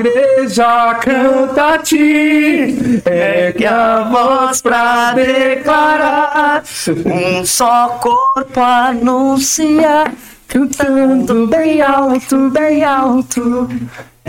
[0.00, 6.62] igreja canta a ti, é que a voz pra declarar
[7.04, 10.10] Um só corpo anuncia,
[10.46, 13.68] cantando bem alto, bem alto.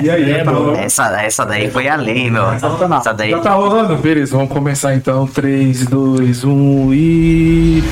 [0.01, 0.59] E aí, É, tá mano.
[0.65, 0.79] rolando?
[0.79, 2.51] Essa, essa daí foi além, meu.
[2.51, 3.31] Essa daí.
[3.31, 3.95] Já tá rolando?
[3.95, 5.25] Beleza, vamos começar então.
[5.25, 7.83] 3, 2, 1 e.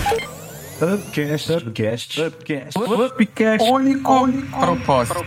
[0.81, 1.53] Upcast.
[1.53, 2.21] Upcast.
[2.21, 2.77] Upcast.
[2.77, 3.63] Upcast.
[3.69, 4.27] Único
[4.59, 5.25] propósito.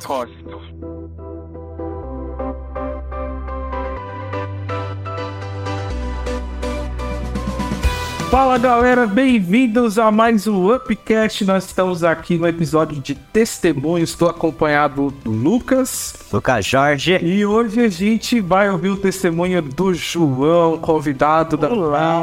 [8.31, 11.45] Fala galera, bem-vindos a mais um Upcast.
[11.45, 14.11] Nós estamos aqui no episódio de testemunhos.
[14.11, 16.15] Estou acompanhado do Lucas.
[16.33, 17.19] Lucas Jorge.
[17.21, 22.21] E hoje a gente vai ouvir o testemunho do João, convidado da Olá.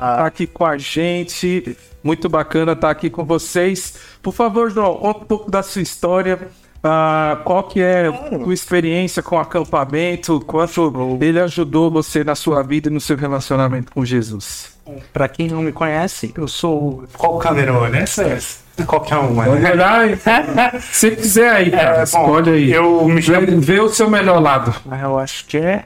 [0.00, 1.76] tá aqui com a gente.
[2.02, 3.98] Muito bacana estar aqui com vocês.
[4.22, 6.48] Por favor, João, conta um pouco da sua história.
[6.82, 10.40] Ah, qual que é a sua experiência com o acampamento?
[10.40, 14.75] Quanto ele ajudou você na sua vida e no seu relacionamento com Jesus?
[15.12, 17.04] Pra quem não me conhece, eu sou.
[17.16, 18.38] Qual câmera é essa.
[18.86, 19.44] Qualquer uma.
[19.44, 19.72] Pode né?
[19.72, 20.18] olhar aí.
[20.80, 22.00] Se quiser aí, cara.
[22.00, 22.72] É, escolhe aí.
[22.72, 24.74] eu me Vê, chamo- vê o seu melhor lado.
[24.90, 25.84] Ah, Eu acho que é.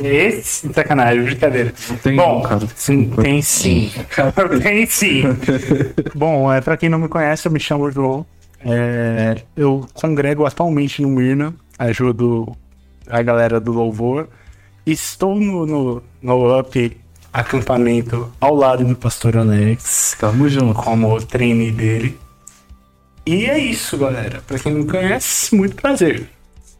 [0.00, 0.72] Esse?
[0.72, 1.72] Sacanagem, brincadeira.
[2.02, 2.66] tem Bom, não, cara.
[2.74, 3.92] sim, tem sim.
[4.62, 5.22] tem sim.
[6.14, 8.24] Bom, é, pra quem não me conhece, eu me chamo João.
[8.64, 12.56] É, eu congrego atualmente no Mirna, ajudo
[13.08, 14.28] a galera do louvor.
[14.86, 16.96] Estou no, no, no UP
[17.32, 20.74] acampamento ao lado do pastor Alex, Tamo junto.
[20.74, 22.18] como trainee dele.
[23.24, 24.42] E é isso, galera.
[24.46, 26.28] Pra quem não conhece, muito prazer.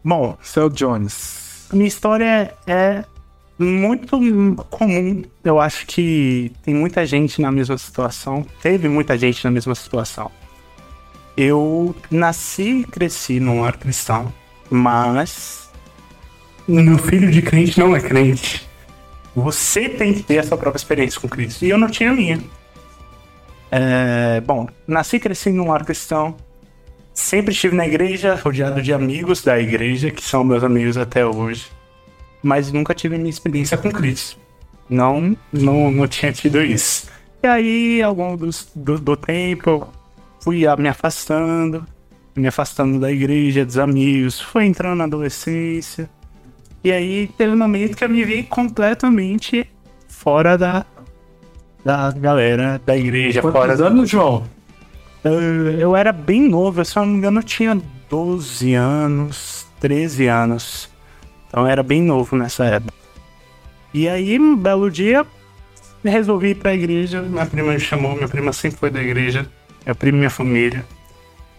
[0.03, 1.67] Bom, Céu Jones.
[1.71, 3.03] a minha história é
[3.57, 4.17] muito
[4.69, 5.23] comum.
[5.43, 8.45] Eu acho que tem muita gente na mesma situação.
[8.61, 10.29] Teve muita gente na mesma situação.
[11.37, 14.31] Eu nasci e cresci num lar cristão,
[14.69, 15.69] mas
[16.67, 18.67] meu filho de crente não é crente.
[19.35, 21.65] Você tem que ter a sua própria experiência com Cristo.
[21.65, 22.39] E eu não tinha a minha.
[23.71, 26.35] É, bom, nasci e cresci num lar cristão.
[27.13, 31.67] Sempre estive na igreja, rodeado de amigos da igreja, que são meus amigos até hoje.
[32.41, 34.37] Mas nunca tive minha experiência com Cristo.
[34.89, 37.07] Não, não, não tinha tido isso.
[37.41, 39.87] E aí, ao longo dos- do, do tempo,
[40.39, 41.85] fui me afastando,
[42.35, 46.09] me afastando da igreja, dos amigos, fui entrando na adolescência.
[46.83, 49.69] E aí teve um momento que eu me vi completamente
[50.07, 50.85] fora da,
[51.83, 54.43] da galera da igreja, fora Quantos da, anos, João?
[55.23, 55.31] eu,
[55.79, 60.89] eu era bem novo, se eu não me engano, eu tinha 12 anos, 13 anos.
[61.47, 62.93] Então eu era bem novo nessa época.
[63.93, 65.25] E aí, um belo dia,
[66.03, 67.21] resolvi ir pra igreja.
[67.21, 69.47] Minha prima me chamou, minha prima sempre foi da igreja.
[69.85, 70.85] Minha prima e minha família.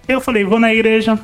[0.07, 1.19] Eu falei, vou na igreja,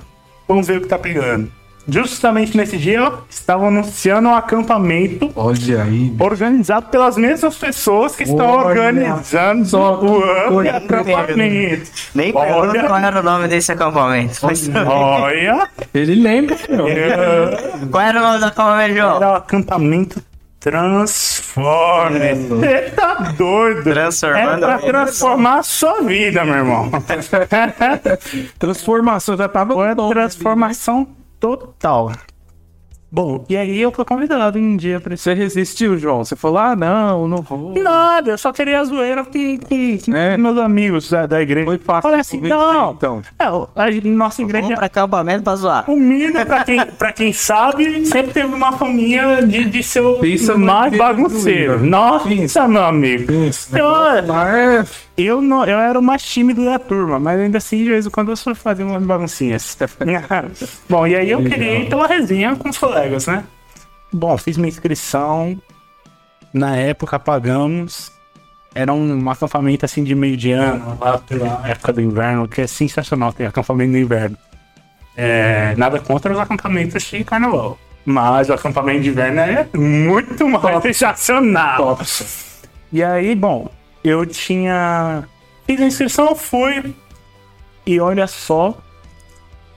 [0.49, 1.53] vamos ver o que tá pegando.
[1.89, 6.15] Justamente nesse dia, estavam anunciando um acampamento Olha aí.
[6.21, 11.91] organizado pelas mesmas pessoas que estão Olha organizando só o AMP acampamento.
[12.15, 12.63] Nem Olha.
[12.63, 14.39] pergunta qual era o nome desse acampamento.
[14.43, 16.87] Mas- Olha, Ele lembra, meu.
[16.87, 19.17] é, Qual era o nome do acampamento, João?
[19.17, 20.23] era o acampamento
[20.61, 22.35] Transforme.
[22.35, 23.81] Você tá doido?
[23.91, 24.89] É Transformando pra a vida.
[24.93, 26.91] transformar a sua vida, meu irmão.
[28.59, 30.15] Transformação já tava Foi a bom, né?
[30.15, 31.09] transformação
[31.41, 32.13] total.
[33.13, 35.17] Bom, e aí eu fui convidado um dia pra.
[35.17, 36.25] Você resistiu, João?
[36.25, 37.75] Você falou, ah, não, não vou.
[37.83, 40.37] Nada, eu só queria a zoeira que, que, que É.
[40.37, 41.67] meus amigos da, da igreja.
[41.67, 42.03] Foi fácil.
[42.03, 45.91] Falei assim, não, Então, É, a nossa igreja Vamos pra acampamento pra zoar.
[45.91, 50.21] O Mirna, pra quem, pra quem sabe, sempre teve uma família de, de ser o
[50.21, 51.85] Pensa mais bagunceiro.
[51.85, 53.33] Nossa, meu amigo.
[53.33, 53.77] isso.
[53.77, 53.89] Eu,
[54.29, 54.89] Mas,
[55.25, 58.11] eu, não, eu era o mais tímido da turma, mas ainda assim, de vez em
[58.11, 59.77] quando eu só fazia umas baguncinhas.
[60.89, 63.45] Bom, e aí eu queria ir pela resenha com os colegas, né?
[64.13, 65.61] Bom, fiz minha inscrição.
[66.53, 68.13] Na época pagamos.
[68.75, 72.67] Era um acampamento assim de meio de ano, lá pela época do inverno, que é
[72.69, 74.37] sensacional ter acampamento no inverno.
[75.17, 77.77] É, nada contra os acampamentos de carnaval.
[78.05, 81.99] Mas o acampamento de inverno é muito mais sensacional.
[82.93, 83.69] E aí, bom,
[84.03, 85.25] eu tinha.
[85.67, 86.95] Fiz a inscrição, fui.
[87.87, 88.79] E olha só.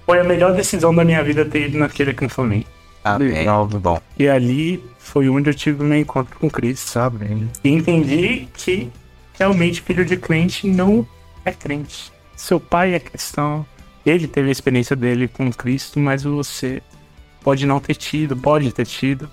[0.05, 2.67] Foi a melhor decisão da minha vida ter ido naquele acampamento.
[3.03, 3.45] Amém.
[3.81, 4.01] Bom.
[4.17, 7.47] E ali foi onde eu tive meu encontro com Cristo, sabe?
[7.63, 8.89] E entendi que
[9.37, 11.07] realmente filho de crente não
[11.43, 12.11] é crente.
[12.35, 13.65] Seu pai é cristão,
[14.05, 16.81] ele teve a experiência dele com Cristo, mas você
[17.41, 19.29] pode não ter tido, pode ter tido.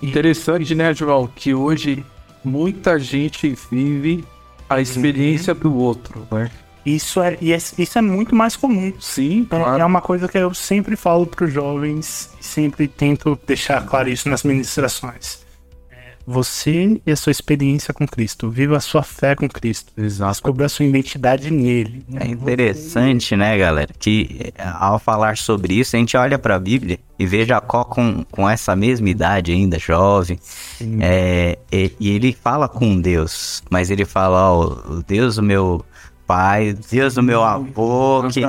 [0.00, 1.26] Interessante, né, João?
[1.26, 2.04] Que hoje
[2.44, 4.24] muita gente vive
[4.68, 6.50] a experiência do outro, né?
[6.84, 8.92] Isso é, e é- isso é muito mais comum.
[8.98, 9.82] Sim, É, claro.
[9.82, 14.08] é uma coisa que eu sempre falo para os jovens e sempre tento deixar claro
[14.08, 15.40] isso nas ministrações.
[16.26, 20.32] Você e a sua experiência com Cristo, viva a sua fé com Cristo, Exato.
[20.32, 22.04] descubra a sua identidade nele.
[22.14, 26.98] É interessante, né, galera, que eh, ao falar sobre isso, a gente olha pra Bíblia
[27.18, 30.38] e vê Jacó com, com essa mesma idade ainda, jovem,
[31.00, 35.84] é, e, e ele fala com Deus, mas ele fala, ó, o Deus do meu
[36.26, 38.40] pai, Deus do meu avô, que,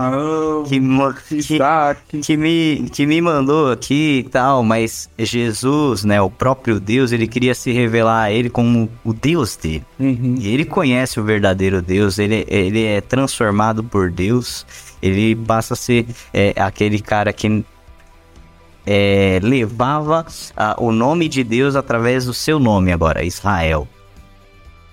[2.08, 7.12] que, que, me, que me mandou aqui e tal, mas Jesus, né, o próprio Deus,
[7.12, 9.84] ele queria se revelar a ele como o Deus dele.
[10.00, 10.36] Uhum.
[10.40, 14.66] E ele conhece o verdadeiro Deus, ele, ele é transformado por Deus,
[15.02, 17.66] ele passa a ser é, aquele cara que
[18.86, 20.26] é, levava
[20.78, 23.88] o nome de Deus através do seu nome agora, Israel,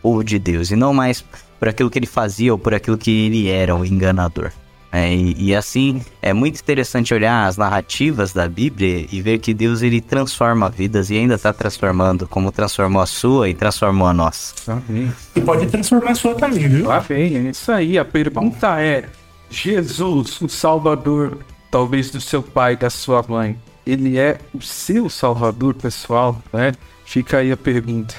[0.02, 1.24] povo de Deus, e não mais
[1.58, 4.50] por aquilo que ele fazia ou por aquilo que ele era, o enganador.
[4.92, 9.54] É, e, e assim, é muito interessante olhar as narrativas da Bíblia e ver que
[9.54, 14.12] Deus ele transforma vidas e ainda está transformando, como transformou a sua e transformou a
[14.12, 14.54] nossa.
[14.66, 15.12] Amém.
[15.36, 16.88] E pode transformar a sua também, viu?
[16.88, 17.98] Lá vem, é isso aí.
[17.98, 19.04] A pergunta é:
[19.48, 21.38] Jesus, o Salvador,
[21.70, 23.56] talvez do seu pai e da sua mãe,
[23.86, 26.72] ele é o seu Salvador pessoal, né?
[27.04, 28.14] Fica aí a pergunta.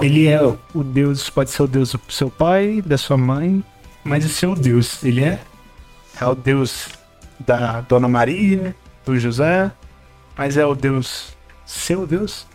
[0.00, 3.62] Ele é o Deus, pode ser o Deus do seu pai, da sua mãe,
[4.02, 5.40] mas o seu Deus, ele é?
[6.20, 6.88] É o Deus
[7.38, 8.74] da Dona Maria,
[9.04, 9.70] do José,
[10.36, 12.46] mas é o Deus, seu Deus?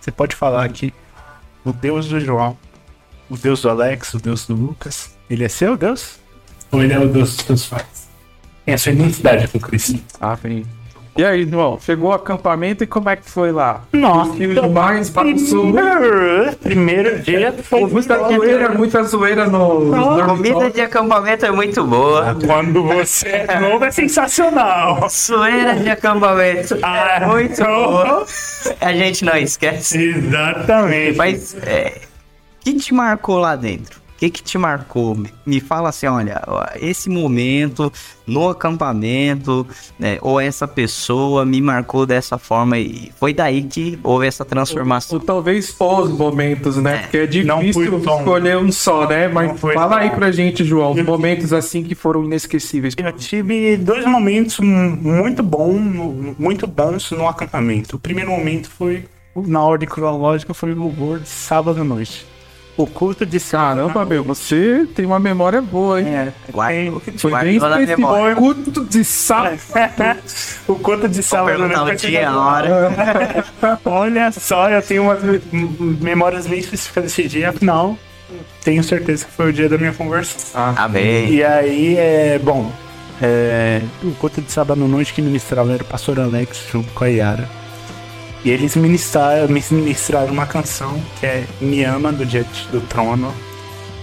[0.00, 0.92] Você pode falar aqui,
[1.64, 2.56] o Deus do João,
[3.30, 6.18] o Deus do Alex, o Deus do Lucas, ele é seu Deus?
[6.70, 8.08] Ou ele é o Deus dos seus pais?
[8.64, 10.00] Tem a sua identidade com Cristo.
[10.20, 10.64] Amém.
[11.14, 13.82] E aí, irmão, chegou o acampamento e como é que foi lá?
[13.92, 15.60] Nossa, de mais, bagunçou.
[15.70, 19.94] primeiro, primeiro dia foi Muita zoeira, muita zoeira no.
[19.94, 22.34] A comida de acampamento é muito boa.
[22.46, 25.06] Quando você é novo é sensacional.
[25.10, 28.26] Sueira de acampamento Ah, é muito então- boa.
[28.80, 30.02] A gente não esquece.
[30.16, 31.18] Exatamente.
[31.18, 32.00] Mas, é,
[32.60, 34.00] o que te marcou lá dentro?
[34.22, 35.18] O que, que te marcou?
[35.44, 36.40] Me- fala assim, olha,
[36.80, 37.92] esse momento
[38.24, 39.66] no acampamento,
[39.98, 45.18] né, ou essa pessoa me marcou dessa forma e foi daí que houve essa transformação.
[45.18, 46.98] Ou talvez os momentos, né?
[46.98, 49.26] Porque é difícil escolher um só, né?
[49.26, 52.94] Mas foi fala aí tão- pra gente, João, os momentos assim que foram inesquecíveis.
[52.96, 55.80] Eu tive dois momentos mu- muito bons,
[56.38, 57.96] muito bons no acampamento.
[57.96, 59.04] O primeiro momento foi,
[59.34, 62.30] na ordem cronológica, foi o louvor de sábado à noite.
[62.76, 66.06] O culto de Caramba, meu, você tem uma memória boa, hein?
[66.08, 66.32] É,
[67.18, 68.00] Foi bem específico.
[68.00, 68.34] memória.
[68.34, 69.58] Culto de sábado.
[70.66, 72.06] o culto de sábado o noite.
[72.06, 73.44] dia, a hora.
[73.84, 75.20] Olha só, eu tenho umas
[76.00, 77.98] memórias bem específicas desse dia, afinal,
[78.64, 80.74] tenho certeza que foi o dia da minha conversão.
[80.76, 81.30] Amém.
[81.34, 82.72] E aí, é, bom,
[83.20, 87.04] é, o culto de sábado à noite que ministrava era o pastor Alex junto com
[87.04, 87.61] a Yara.
[88.44, 93.32] E eles ministraram, me ministraram uma canção que é Me Ama do Diante do Trono.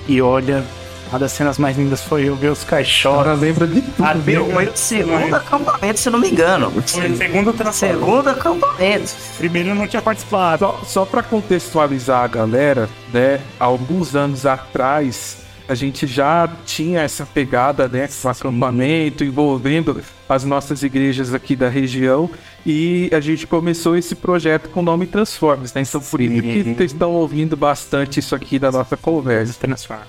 [0.07, 0.63] E olha,
[1.09, 3.41] uma das cenas mais lindas foi eu ver os Agora caixotes.
[3.41, 4.19] lembra de tudo.
[4.25, 6.71] Meu, Foi o segundo acampamento, se não me engano.
[6.71, 7.71] Foi o segundo.
[7.73, 9.11] Segundo acampamento.
[9.37, 10.59] Primeiro eu não tinha participado.
[10.59, 13.41] Só, só para contextualizar a galera, né?
[13.59, 15.37] Alguns anos atrás,
[15.69, 18.09] a gente já tinha essa pegada, né?
[18.21, 22.29] Com o acampamento, envolvendo as nossas igrejas aqui da região.
[22.65, 25.81] E a gente começou esse projeto com o nome Transformes, né?
[25.81, 29.55] Então, por isso que vocês estão ouvindo bastante isso aqui da nossa conversa.
[29.59, 30.07] Transforma.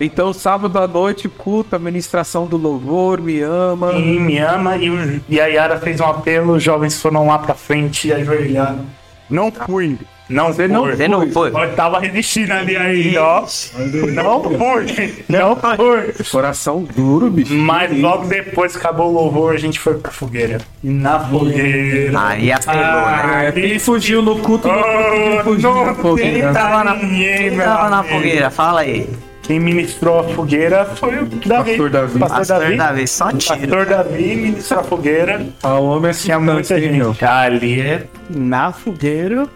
[0.00, 3.92] Então, sábado à noite, culto, administração do louvor, me ama.
[3.92, 7.38] E me ama e, o- e a Yara fez um apelo, os jovens foram lá
[7.38, 8.84] pra frente e ajoelharam.
[9.30, 9.98] Não fui.
[10.28, 10.86] Não Você não.
[10.86, 11.50] Você não foi?
[11.50, 13.40] Eu tava resistindo ali ainda, ó.
[13.40, 15.24] Não fui.
[15.28, 16.24] Não fui.
[16.30, 17.54] Coração duro, bicho.
[17.54, 20.58] Mas logo depois que acabou o louvor, a gente foi pra fogueira.
[20.82, 22.18] E na fogueira.
[22.20, 23.48] Aí apelou, né?
[23.48, 26.32] É, quem fugiu no culto, Oh, fugiu na fogueira.
[26.32, 28.50] tem Tava na, quem tava na fogueira?
[28.50, 29.08] Fala aí.
[29.42, 31.70] Quem ministrou a fogueira foi o Davi.
[31.72, 32.18] Pastor Davi.
[32.18, 32.76] Pastor Pastor Davi.
[32.76, 33.58] Davi, só tiro.
[33.58, 35.46] Pastor Davi ministrou a fogueira.
[35.64, 37.24] A homem é Tinha muita gente.
[37.24, 39.48] Ali é na fogueira.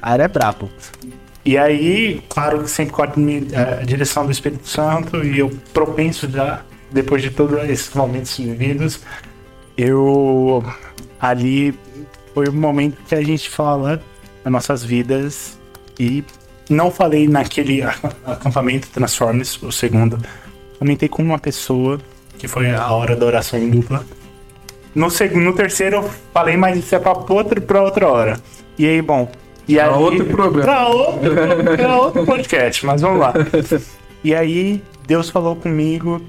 [0.00, 0.70] Cara é brabo.
[1.44, 5.50] E aí, claro que sempre com a, admi- a direção do Espírito Santo e eu
[5.72, 9.00] propenso já, depois de todos esses momentos vividos,
[9.76, 10.62] eu
[11.20, 11.74] ali
[12.34, 14.02] foi o momento que a gente fala
[14.44, 15.58] das nossas vidas
[15.98, 16.22] e
[16.68, 17.82] não falei naquele
[18.26, 20.18] acampamento Transformers, o segundo,
[20.78, 21.98] comentei com uma pessoa
[22.38, 24.04] que foi a hora da oração em dupla.
[24.94, 28.40] No, segundo, no terceiro eu falei, mas isso é pra outra, pra outra hora.
[28.78, 29.30] E aí, bom.
[29.68, 30.62] E aí, outro programa.
[30.62, 31.30] Pra outro,
[31.76, 33.34] pra outro podcast, mas vamos lá.
[34.24, 36.20] E aí, Deus falou comigo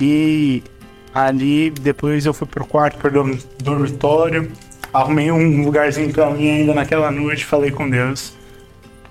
[0.00, 0.62] E
[1.14, 4.50] ali depois eu fui pro quarto, pro dormitório,
[4.92, 8.34] arrumei um lugarzinho pra mim ainda naquela noite, falei com Deus.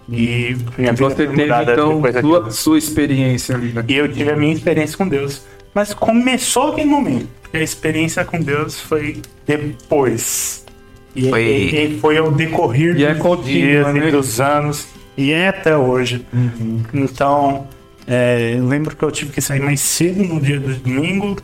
[0.10, 3.84] E minha vida Você teve então sua, sua experiência ali, né?
[3.88, 5.44] E eu tive a minha experiência com Deus.
[5.74, 7.30] Mas começou aquele momento.
[7.42, 10.66] Porque a experiência com Deus foi depois.
[11.16, 14.08] E Foi- e- foi ao decorrer E é dos dias né?
[14.08, 14.88] e dos anos.
[15.18, 16.26] E é até hoje.
[16.94, 17.68] Então,
[18.08, 21.38] é, eu lembro que eu tive que sair mais cedo no dia do domingo.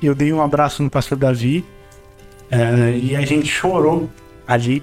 [0.00, 1.64] E eu dei um abraço no pastor Davi.
[2.50, 4.08] é, e a gente chorou
[4.46, 4.82] ali.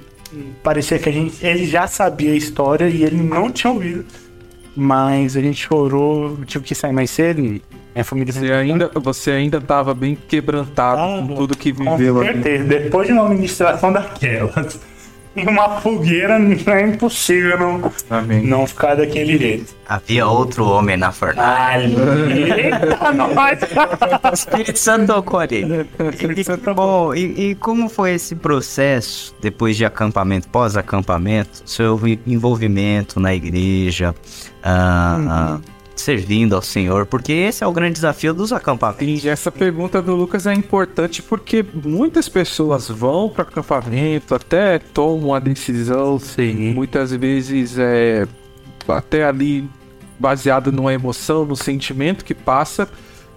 [0.63, 4.05] Parecia que a gente, ele já sabia a história e ele não tinha ouvido.
[4.79, 7.41] Mas a gente chorou, tive que sair mais cedo.
[7.41, 7.61] E
[7.95, 12.19] minha família Você ainda, você ainda tava bem quebrantado Ah, com tudo que Com viveu
[12.21, 12.27] ali.
[12.33, 12.63] certeza.
[12.65, 14.79] Depois de uma ministração daquelas,
[15.35, 18.43] em uma fogueira, é impossível não, Amém.
[18.45, 19.75] não ficar daquele jeito.
[19.87, 21.87] Havia outro homem na fornalha.
[21.87, 23.59] Eita, nós!
[24.33, 25.63] Espírito Santo ali.
[25.63, 33.33] E, bom, e, e como foi esse processo depois de acampamento, pós-acampamento, seu envolvimento na
[33.33, 34.13] igreja,
[34.69, 35.59] ah, ah,
[35.95, 37.05] servindo ao Senhor?
[37.05, 39.23] Porque esse é o grande desafio dos acampamentos.
[39.23, 45.33] E essa pergunta do Lucas é importante porque muitas pessoas vão para acampamento, até tomam
[45.33, 46.73] a decisão, Sim.
[46.73, 48.27] muitas vezes é
[48.87, 49.69] até ali
[50.19, 52.89] baseado numa emoção, no sentimento que passa,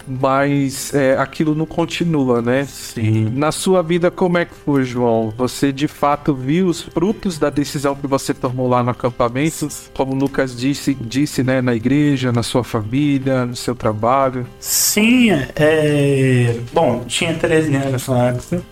[0.07, 2.65] mas é, aquilo não continua, né?
[2.65, 3.31] Sim.
[3.35, 5.33] Na sua vida, como é que foi, João?
[5.37, 9.69] Você de fato viu os frutos da decisão que você tomou lá no acampamento?
[9.95, 14.47] Como o Lucas disse, disse né, na igreja, na sua família, no seu trabalho?
[14.59, 16.57] Sim, é...
[16.73, 18.63] Bom, tinha 13 anos na época,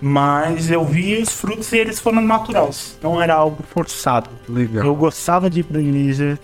[0.00, 2.98] mas eu vi os frutos e eles foram naturais.
[3.02, 4.30] Não era algo forçado.
[4.48, 4.84] Legal.
[4.84, 6.38] Eu gostava de ir pra igreja,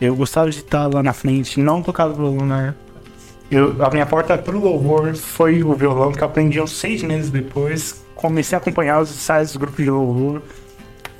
[0.00, 2.87] eu gostava de estar lá na frente, não tocava violão na época.
[3.50, 7.30] Eu, a minha porta pro louvor foi o violão que eu aprendi uns seis meses
[7.30, 8.04] depois.
[8.14, 10.42] Comecei a acompanhar os ensaios dos grupos de louvor.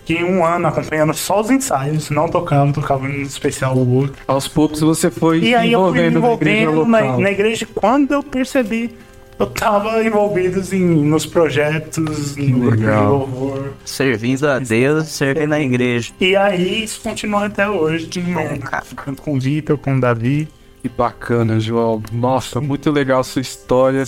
[0.04, 4.11] Fiquei um ano acompanhando só os ensaios, não tocava, tocava em especial louvor.
[4.26, 7.20] Aos poucos você foi E aí eu fui me envolvendo na igreja na, local.
[7.20, 8.94] na igreja quando eu percebi.
[9.38, 13.73] Eu tava envolvido em, nos projetos, no grupo de louvor.
[13.85, 16.12] Servindo a Deus, servindo a igreja.
[16.18, 18.08] E aí isso continua até hoje.
[18.61, 18.82] cara.
[19.04, 20.49] Tanto com o Vitor, com o Davi.
[20.82, 22.00] Que bacana, João.
[22.12, 24.04] Nossa, muito legal a sua história.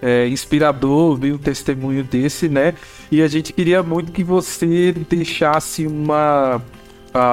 [0.00, 2.74] É inspirador ouvir um testemunho desse, né?
[3.10, 6.62] E a gente queria muito que você deixasse uma,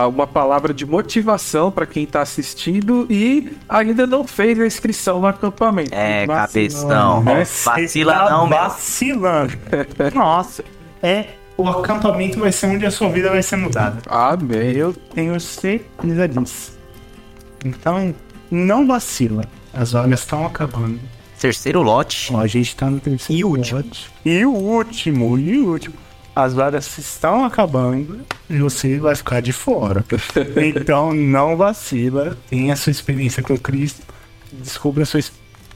[0.10, 5.28] uma palavra de motivação para quem está assistindo e ainda não fez a inscrição no
[5.28, 5.94] acampamento.
[5.94, 7.24] É, Vacilão, cabeção.
[7.24, 7.46] né?
[7.64, 9.54] Vacila tá não, vacilando.
[10.14, 10.64] Nossa,
[11.02, 11.28] é.
[11.56, 13.98] O acampamento vai ser onde a sua vida vai ser mudada.
[14.08, 14.74] Amém.
[14.76, 16.78] Eu tenho certeza disso.
[17.66, 18.14] Então,
[18.52, 19.44] não vacila.
[19.74, 21.00] As vagas estão acabando.
[21.40, 22.34] Terceiro lote.
[22.34, 23.78] Ó, a gente tá no terceiro E o último?
[23.78, 24.10] lote.
[24.26, 25.96] E o último, e o último.
[26.36, 30.06] As vagas estão acabando e você vai ficar de fora.
[30.76, 34.02] então não vacila, tenha a sua experiência com Cristo,
[34.54, 35.20] descubra a sua,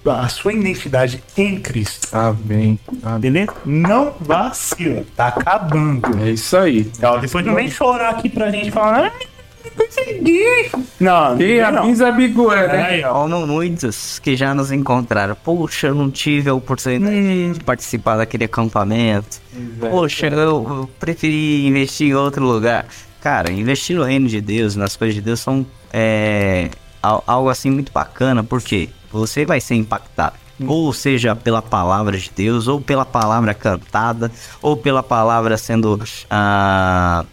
[0.06, 2.08] a sua identidade em Cristo.
[2.16, 2.80] Amém.
[3.02, 3.20] Amém.
[3.20, 3.54] Beleza?
[3.66, 6.20] Não vacila, tá acabando.
[6.24, 6.92] É isso aí.
[7.02, 9.32] Ó, depois não vem chorar aqui pra gente falar, não
[9.70, 10.72] consegui.
[11.00, 11.84] Não, Quem não.
[11.84, 12.12] avisa,
[12.54, 12.68] é,
[13.02, 13.08] né?
[13.10, 15.36] Ó, muitos que já nos encontraram.
[15.44, 19.40] Poxa, eu não tive a oportunidade de participar daquele acampamento.
[19.80, 22.86] Poxa, eu, eu preferi investir em outro lugar.
[23.22, 26.70] Cara, investir no reino de Deus, nas coisas de Deus, são é,
[27.04, 30.36] al- algo assim muito bacana, porque você vai ser impactado.
[30.68, 36.00] Ou seja, pela palavra de Deus, ou pela palavra cantada, ou pela palavra sendo
[36.30, 37.26] ah,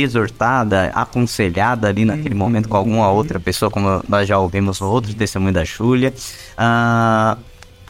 [0.00, 5.14] exortada, aconselhada ali naquele momento com alguma outra pessoa, como nós já ouvimos no outro
[5.14, 6.12] testemunho da Júlia.
[6.56, 7.38] Ah,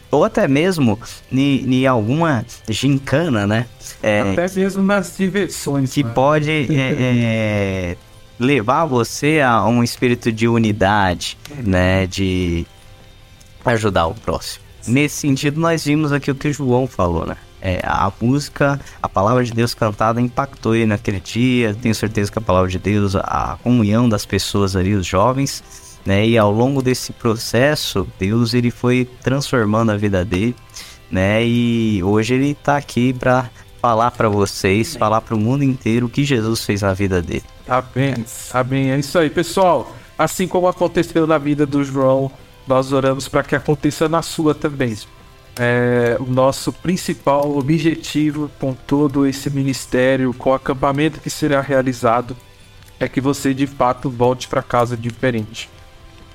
[0.09, 0.97] ou até mesmo
[1.31, 3.65] em alguma gincana, né?
[4.01, 5.91] É, Até mesmo nas diversões.
[5.93, 6.11] que né?
[6.13, 7.97] pode é, é,
[8.39, 12.07] levar você a um espírito de unidade, né?
[12.07, 12.65] De
[13.65, 14.63] ajudar o próximo.
[14.87, 17.35] Nesse sentido, nós vimos aqui o que o João falou, né?
[17.61, 21.75] É, a música, a palavra de Deus cantada impactou ele naquele dia.
[21.81, 25.63] Tenho certeza que a palavra de Deus, a comunhão das pessoas ali, os jovens,
[26.05, 26.25] né?
[26.25, 30.55] E ao longo desse processo, Deus ele foi transformando a vida dele,
[31.09, 31.43] né?
[31.45, 33.49] E hoje ele tá aqui para
[33.81, 37.43] falar para vocês, falar para o mundo inteiro o que Jesus fez na vida dele.
[37.67, 38.25] Amém.
[38.53, 38.91] Amém.
[38.91, 39.95] É isso aí, pessoal.
[40.17, 42.31] Assim como aconteceu na vida do João,
[42.67, 44.95] nós oramos para que aconteça na sua também.
[45.59, 52.37] É, o nosso principal objetivo com todo esse ministério, com o acampamento que será realizado,
[52.99, 55.69] é que você de fato volte para casa diferente.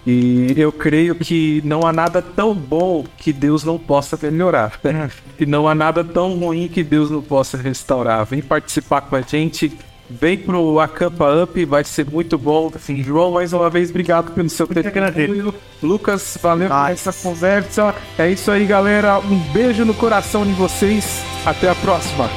[0.04, 4.80] E eu creio que não há nada tão bom que Deus não possa melhorar.
[5.38, 8.24] E não há nada tão ruim que Deus não possa restaurar.
[8.24, 9.72] Vem participar com a gente.
[10.10, 12.70] Vem pro Acampa Up, vai ser muito bom.
[12.74, 15.54] Assim, João, mais uma vez, obrigado pelo seu testemunho.
[15.82, 17.94] Lucas, valeu por essa conversa.
[18.18, 19.18] É isso aí, galera.
[19.20, 21.22] Um beijo no coração de vocês.
[21.46, 22.28] Até a próxima.